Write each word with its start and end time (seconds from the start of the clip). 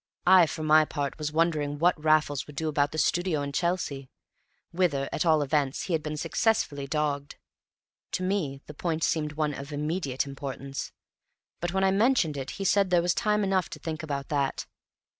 I, 0.25 0.47
for 0.47 0.63
my 0.63 0.83
part, 0.83 1.19
was 1.19 1.31
wondering 1.31 1.77
what 1.77 2.03
Raffles 2.03 2.47
would 2.47 2.55
do 2.55 2.67
about 2.67 2.91
the 2.91 2.97
studio 2.97 3.43
in 3.43 3.51
Chelsea, 3.51 4.09
whither, 4.71 5.07
at 5.11 5.27
all 5.27 5.43
events, 5.43 5.83
he 5.83 5.93
had 5.93 6.01
been 6.01 6.17
successfully 6.17 6.87
dogged. 6.87 7.35
To 8.13 8.23
me 8.23 8.63
the 8.65 8.73
point 8.73 9.03
seemed 9.03 9.33
one 9.33 9.53
of 9.53 9.71
immediate 9.71 10.25
importance, 10.25 10.91
but 11.59 11.71
when 11.73 11.83
I 11.83 11.91
mentioned 11.91 12.35
it 12.35 12.49
he 12.57 12.65
said 12.65 12.89
there 12.89 13.03
was 13.03 13.13
time 13.13 13.43
enough 13.43 13.69
to 13.69 13.77
think 13.77 14.01
about 14.01 14.29
that. 14.29 14.65